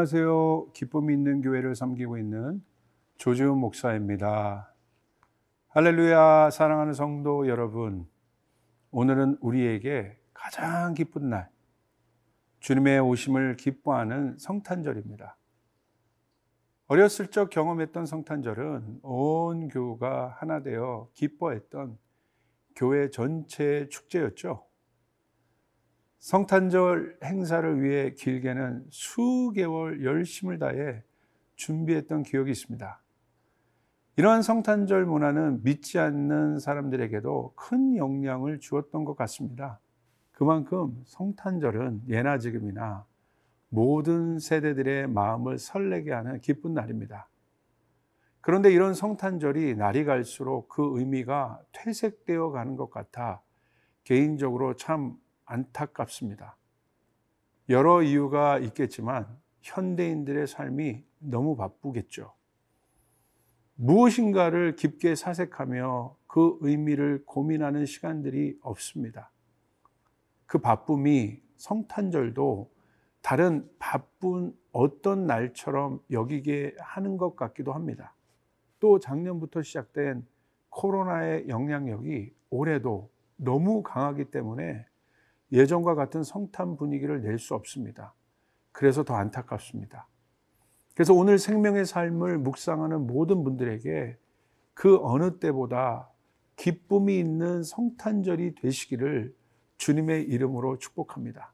[0.00, 0.72] 안녕하세요.
[0.72, 2.64] 기쁨이 있는 교회를 섬기고 있는
[3.18, 4.72] 조지훈 목사입니다.
[5.68, 8.08] 할렐루야, 사랑하는 성도 여러분.
[8.92, 11.50] 오늘은 우리에게 가장 기쁜 날,
[12.60, 15.36] 주님의 오심을 기뻐하는 성탄절입니다.
[16.86, 21.98] 어렸을 적 경험했던 성탄절은 온 교우가 하나 되어 기뻐했던
[22.74, 24.64] 교회 전체의 축제였죠.
[26.20, 31.02] 성탄절 행사를 위해 길게는 수개월 열심을 다해
[31.56, 33.00] 준비했던 기억이 있습니다.
[34.16, 39.80] 이러한 성탄절 문화는 믿지 않는 사람들에게도 큰 영향을 주었던 것 같습니다.
[40.32, 43.06] 그만큼 성탄절은 예나 지금이나
[43.70, 47.28] 모든 세대들의 마음을 설레게 하는 기쁜 날입니다.
[48.42, 53.40] 그런데 이런 성탄절이 날이 갈수록 그 의미가 퇴색되어 가는 것 같아
[54.04, 55.16] 개인적으로 참
[55.50, 56.56] 안타깝습니다.
[57.68, 59.26] 여러 이유가 있겠지만
[59.62, 62.32] 현대인들의 삶이 너무 바쁘겠죠.
[63.74, 69.30] 무엇인가를 깊게 사색하며 그 의미를 고민하는 시간들이 없습니다.
[70.46, 72.70] 그 바쁨이 성탄절도
[73.20, 78.14] 다른 바쁜 어떤 날처럼 여기게 하는 것 같기도 합니다.
[78.78, 80.26] 또 작년부터 시작된
[80.68, 84.86] 코로나의 영향력이 올해도 너무 강하기 때문에
[85.52, 88.14] 예전과 같은 성탄 분위기를 낼 수 없습니다.
[88.72, 90.08] 그래서 더 안타깝습니다.
[90.94, 94.18] 그래서 오늘 생명의 삶을 묵상하는 모든 분들에게
[94.74, 96.10] 그 어느 때보다
[96.56, 99.34] 기쁨이 있는 성탄절이 되시기를
[99.78, 101.52] 주님의 이름으로 축복합니다.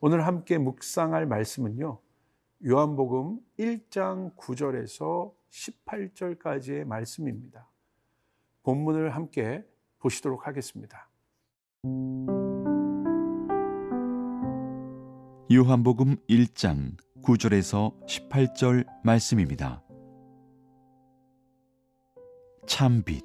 [0.00, 1.98] 오늘 함께 묵상할 말씀은요.
[2.64, 7.68] 요한복음 1장 9절에서 18절까지의 말씀입니다.
[8.62, 9.64] 본문을 함께
[9.98, 11.08] 보시도록 하겠습니다.
[15.50, 19.82] 요한복음 1장 9절에서 18절 말씀입니다.
[22.66, 23.24] 참빛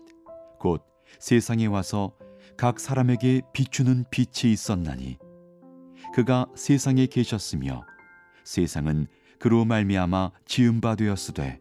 [0.57, 0.85] 곧
[1.19, 2.13] 세상에 와서
[2.55, 5.17] 각 사람에게 비추는 빛이 있었나니
[6.15, 7.83] 그가 세상에 계셨으며
[8.45, 9.07] 세상은
[9.37, 11.59] 그로 말미암아 지은 바 되었으되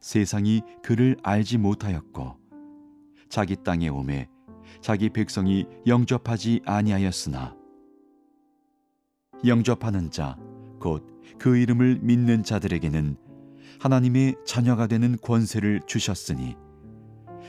[0.00, 2.36] 세상이 그를 알지 못하였고
[3.28, 4.26] 자기 땅에 오매
[4.80, 7.62] 자기 백성이 영접하지 아니하였으나
[9.46, 10.36] 영접하는 자,
[10.80, 13.16] 곧 그 이름을 믿는 자들에게는
[13.80, 16.56] 하나님의 자녀가 되는 권세를 주셨으니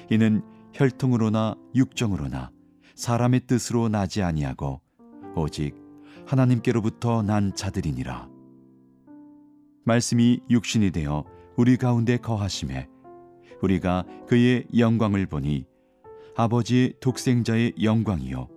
[0.09, 0.41] 이는
[0.73, 2.51] 혈통으로나 육정으로나
[2.95, 4.81] 사람의 뜻으로 나지 아니하고
[5.35, 5.75] 오직
[6.25, 8.29] 하나님께로부터 난 자들이니라.
[9.85, 11.23] 말씀이 육신이 되어
[11.55, 12.87] 우리 가운데 거하심에
[13.61, 15.65] 우리가 그의 영광을 보니
[16.35, 18.49] 아버지의 독생자의 영광이요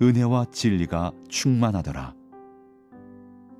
[0.00, 2.17] 은혜와 진리가 충만하더라.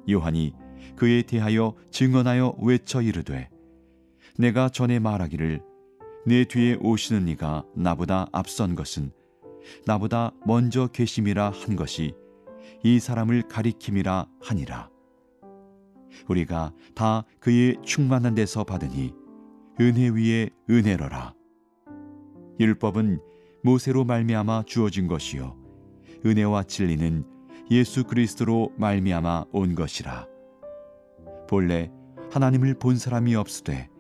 [0.09, 0.55] 요한이
[0.97, 3.49] 그에 대하여 증언하여 외쳐 이르되
[4.37, 5.61] 내가 전에 말하기를
[6.27, 9.13] 내 뒤에 오시는 이가 나보다 앞선 것은
[9.87, 12.15] 나보다 먼저 계심이라 한 것이
[12.85, 14.91] 이 사람을 가리킴이라 하니라.
[16.29, 19.15] 우리가 다 그의 충만한 데서 받으니
[19.81, 21.35] 은혜 위에 은혜로라.
[22.61, 23.21] 율법은
[23.63, 25.57] 모세로 말미암아 주어진 것이요.
[26.25, 27.25] 은혜와 진리는
[27.71, 30.27] 예수 그리스도로 말미암아 온 것이라
[31.47, 31.91] 본래
[32.31, 33.91] 하나님을 본 사람이 없으되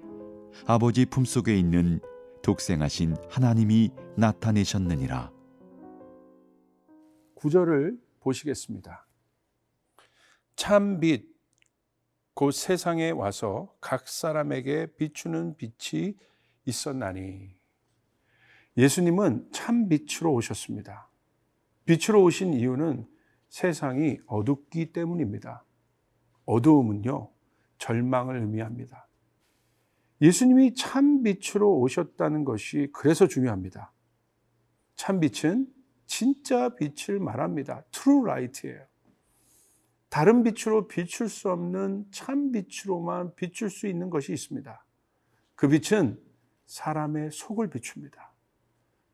[0.66, 2.00] 아버지 품속에 있는
[2.42, 5.32] 독생하신 하나님이 나타내셨느니라
[7.34, 9.06] 구절을 보시겠습니다.
[10.56, 11.28] 참빛
[12.34, 16.14] 곧 세상에 와서 각 사람에게 비추는 빛이
[16.64, 17.54] 있었나니
[18.78, 21.10] 예수님은 참 빛으로 오셨습니다.
[21.84, 23.17] 빛으로 오신 이유는
[23.48, 25.64] 세상이 어둡기 때문입니다.
[26.46, 27.30] 어두움은요,
[27.78, 29.08] 절망을 의미합니다.
[30.20, 33.92] 예수님이 참 빛으로 오셨다는 것이 그래서 중요합니다.
[34.96, 35.68] 참 빛은
[36.06, 37.84] 진짜 빛을 말합니다.
[37.92, 38.84] true light예요.
[40.08, 44.84] 다른 빛으로 비출 수 없는 참 빛으로만 비출 수 있는 것이 있습니다.
[45.54, 46.18] 그 빛은
[46.66, 48.32] 사람의 속을 비춥니다.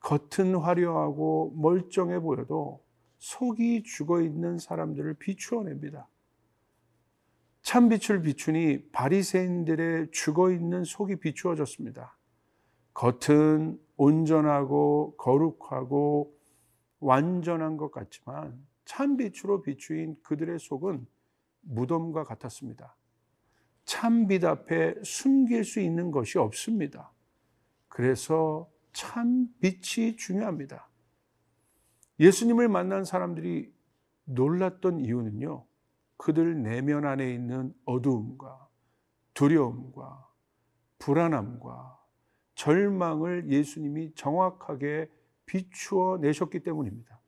[0.00, 2.83] 겉은 화려하고 멀쩡해 보여도
[3.24, 6.06] 속이 죽어 있는 사람들을 비추어냅니다.
[7.62, 12.18] 참빛을 비추니 바리새인들의 죽어 있는 속이 비추어졌습니다.
[12.92, 16.38] 겉은 온전하고 거룩하고
[17.00, 21.06] 완전한 것 같지만 참빛으로 비추인 그들의 속은
[21.62, 22.94] 무덤과 같았습니다.
[23.86, 27.10] 참빛 앞에 숨길 수 있는 것이 없습니다.
[27.88, 30.90] 그래서 참빛이 중요합니다.
[32.20, 33.72] 예수님을 만난 사람들이
[34.24, 35.64] 놀랐던 이유는요,
[36.16, 38.68] 그들 내면 안에 있는 어두움과
[39.34, 40.28] 두려움과
[40.98, 41.98] 불안함과
[42.54, 45.10] 절망을 예수님이 정확하게
[45.44, 47.20] 비추어 내셨기 때문입니다.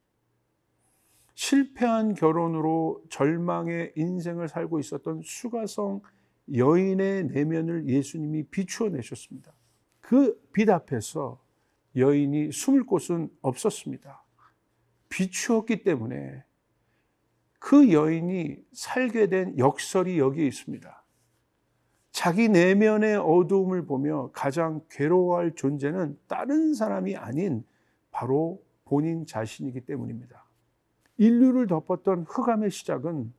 [1.35, 6.01] 실패한 결혼으로 절망의 인생을 살고 있었던 수가성
[6.55, 9.53] 여인의 내면을 예수님이 비추어 내셨습니다.
[10.01, 11.39] 그 빛 앞에서
[11.97, 14.25] 여인이 숨을 곳은 없었습니다.
[15.17, 16.45] 비추었기 때문에
[17.59, 21.05] 그 여인이 살게 된 역설이 여기에 있습니다.
[22.13, 27.65] 자기 내면의 어두움을 보며 가장 괴로워할 존재는 다른 사람이 아닌
[28.11, 30.45] 바로 본인 자신이기 때문입니다.
[31.17, 33.33] 인류를 덮었던 흑암의 시작은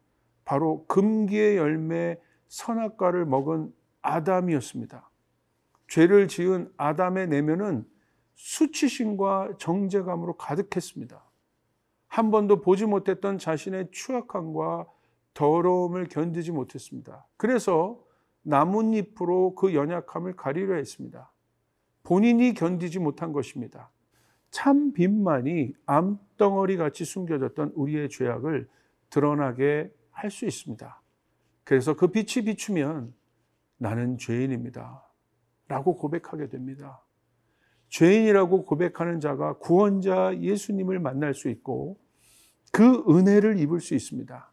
[0.45, 3.71] 바로 금기의 열매 선악과를 먹은
[4.01, 5.07] 아담이었습니다.
[5.89, 7.85] 죄를 지은 아담의 내면은
[8.33, 11.26] 수치심과 정죄감으로 가득했습니다.
[12.07, 14.87] 한 번도 보지 못했던 자신의 추악함과
[15.33, 17.25] 더러움을 견디지 못했습니다.
[17.37, 18.03] 그래서
[18.41, 21.31] 나뭇잎으로 그 연약함을 가리려 했습니다.
[22.03, 23.91] 본인이 견디지 못한 것입니다.
[24.49, 28.67] 참 빛만이 암덩어리 같이 숨겨졌던 우리의 죄악을
[29.09, 31.01] 드러나게 할 수 있습니다.
[31.63, 33.13] 그래서 그 빛이 비추면
[33.77, 35.03] 나는 죄인입니다.
[35.67, 37.03] 라고 고백하게 됩니다.
[37.89, 41.97] 죄인이라고 고백하는 자가 구원자 예수님을 만날 수 있고
[42.71, 44.51] 그 은혜를 입을 수 있습니다.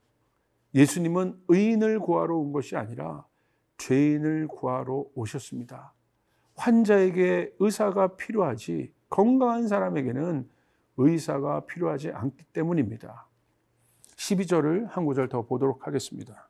[0.74, 3.26] 예수님은 의인을 구하러 온 것이 아니라
[3.78, 5.92] 죄인을 구하러 오셨습니다.
[6.56, 10.48] 환자에게 의사가 필요하지 건강한 사람에게는
[10.96, 13.28] 의사가 필요하지 않기 때문입니다.
[14.16, 16.48] 12절을 한 구절 더 보도록 하겠습니다.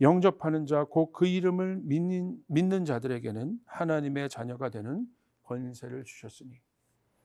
[0.00, 5.06] 영접하는 자, 곧 그 이름을 믿는, 믿는 자들에게는 하나님의 자녀가 되는
[5.46, 6.50] 권세를 주셨으니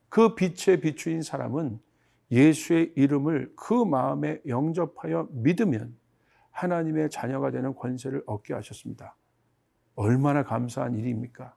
[0.09, 1.79] 그 빛에 비추인 사람은
[2.31, 5.97] 예수의 이름을 그 마음에 영접하여 믿으면
[6.51, 9.15] 하나님의 자녀가 되는 권세를 얻게 하셨습니다.
[9.95, 11.55] 얼마나 감사한 일입니까?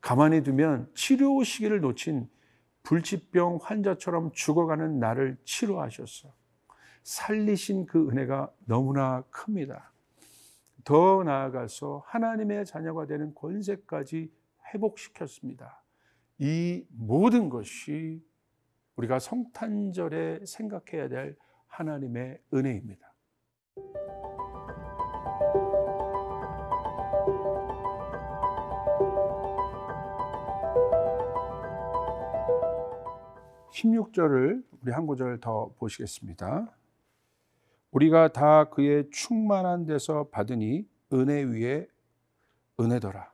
[0.00, 2.28] 가만히 두면 치료 시기를 놓친
[2.82, 6.32] 불치병 환자처럼 죽어가는 나를 치료하셨어.
[7.02, 9.92] 살리신 그 은혜가 너무나 큽니다.
[10.84, 14.32] 더 나아가서 하나님의 자녀가 되는 권세까지
[14.72, 15.82] 회복시켰습니다.
[16.38, 18.22] 이 모든 것이
[18.96, 21.36] 우리가 성탄절에 생각해야 될
[21.66, 23.10] 하나님의 은혜입니다.
[33.80, 36.76] 16절을 우리 한 구절 더 보시겠습니다.
[37.92, 41.88] 우리가 다 그의 충만한 데서 받으니 은혜 위에
[42.78, 43.32] 은혜더라.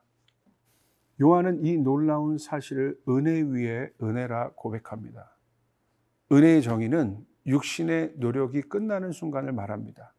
[1.21, 5.35] 요한은 이 놀라운 사실을 은혜 위에 은혜라 고백합니다.
[6.31, 10.13] 은혜의 정의는 육신의 노력이 끝나는 순간을 말합니다.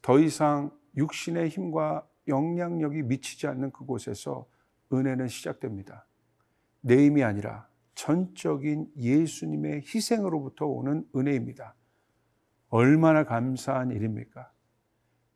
[0.00, 4.46] 더 이상 육신의 힘과 영향력이 미치지 않는 그곳에서
[4.92, 6.06] 은혜는 시작됩니다.
[6.80, 11.74] 내 힘이 아니라 전적인 예수님의 희생으로부터 오는 은혜입니다.
[12.68, 14.50] 얼마나 감사한 일입니까?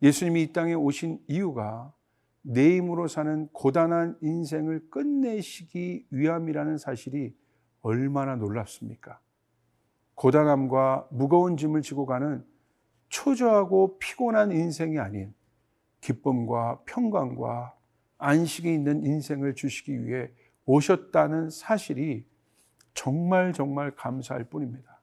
[0.03, 1.93] 예수님이 이 땅에 오신 이유가
[2.51, 7.37] 내 힘으로 사는 고단한 인생을 끝내시기 위함이라는 사실이
[7.83, 9.21] 얼마나 놀랍습니까?
[10.15, 12.43] 고단함과 무거운 짐을 지고 가는
[13.11, 15.35] 초조하고 피곤한 인생이 아닌
[16.01, 17.77] 기쁨과 평강과
[18.17, 20.31] 안식이 있는 인생을 주시기 위해
[20.65, 22.25] 오셨다는 사실이
[22.95, 25.03] 정말 정말 감사할 뿐입니다.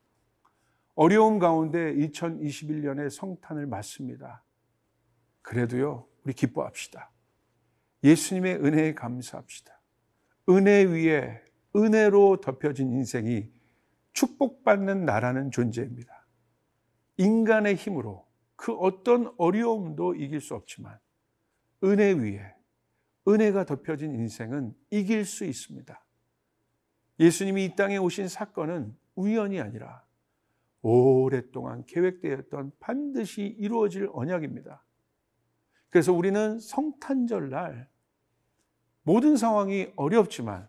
[0.96, 4.44] 어려움 가운데 2021년의 성탄을 맞습니다.
[5.44, 7.12] 그래도요, 우리 기뻐합시다.
[8.06, 9.82] 예수님의 은혜에 감사합시다.
[10.50, 11.42] 은혜 위에
[11.76, 13.52] 은혜로 덮여진 인생이
[14.14, 16.26] 축복받는 나라는 존재입니다.
[17.18, 21.00] 인간의 힘으로 그 어떤 어려움도 이길 수 없지만
[21.84, 22.54] 은혜 위에
[23.28, 26.06] 은혜가 덮여진 인생은 이길 수 있습니다.
[27.20, 30.06] 예수님이 이 땅에 오신 사건은 우연이 아니라
[30.84, 34.84] 오랫동안 계획되었던 반드시 이루어질 언약입니다.
[35.90, 37.90] 그래서 우리는 성탄절 날
[39.06, 40.68] 모든 상황이 어렵지만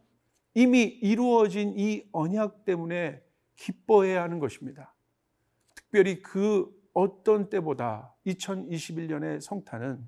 [0.53, 3.23] 이미 이루어진 이 언약 때문에
[3.57, 4.95] 기뻐해야 하는 것입니다.
[5.75, 10.07] 특별히 그 어떤 때보다 2021년의 성탄은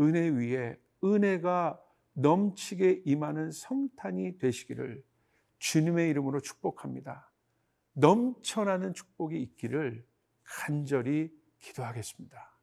[0.00, 1.80] 은혜 위에 은혜가
[2.12, 5.02] 넘치게 임하는 성탄이 되시기를
[5.58, 7.32] 주님의 이름으로 축복합니다.
[7.94, 10.06] 넘쳐나는 축복이 있기를
[10.44, 12.56] 간절히 기도하겠습니다.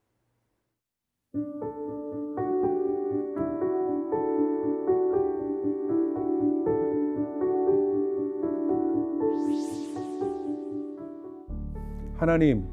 [12.18, 12.66] 하나님,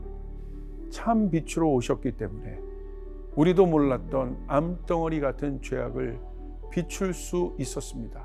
[0.88, 2.60] 참 빛으로 오셨기 때문에
[3.34, 6.20] 우리도 몰랐던 암덩어리 같은 죄악을
[6.70, 8.24] 비출 수 있었습니다.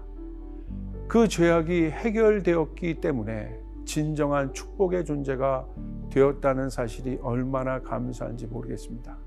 [1.07, 5.65] 그 죄악이 해결되었기 때문에 진정한 축복의 존재가
[6.11, 9.17] 되었다는 사실이 얼마나 감사한지 모르겠습니다.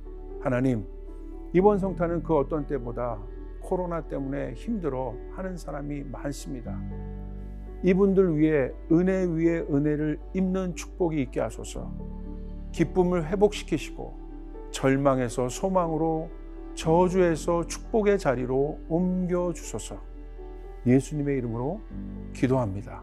[0.41, 0.85] 하나님,
[1.53, 3.19] 이번 성탄은 그 어떤 때보다
[3.61, 6.79] 코로나 때문에 힘들어 하는 사람이 많습니다.
[7.83, 11.91] 이분들 위해 은혜 위에 은혜를 입는 축복이 있게 하소서.
[12.73, 14.19] 기쁨을 회복시키시고
[14.71, 16.31] 절망에서 소망으로
[16.75, 19.99] 저주에서 축복의 자리로 옮겨 주소서.
[20.87, 21.81] 예수님의 이름으로
[22.35, 23.03] 기도합니다.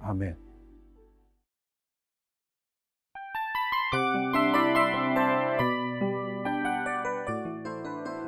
[0.00, 0.36] 아멘.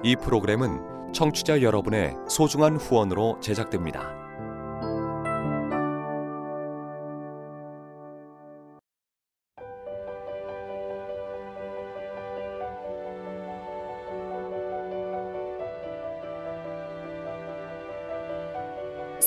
[0.04, 4.27] 이 프로그램은 청취자 여러분의 소중한 후원으로 제작됩니다.